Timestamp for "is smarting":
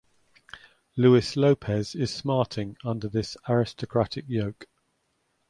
1.93-2.75